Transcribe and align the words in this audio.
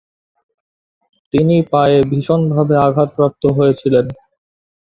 তিনি 1.33 1.55
পায়ে 1.71 1.97
ভীষণভাবে 2.11 2.75
আঘাতপ্রাপ্ত 2.87 3.43
হয়েছিলেন। 3.57 4.05